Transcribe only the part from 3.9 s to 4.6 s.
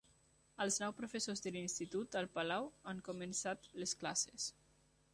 classes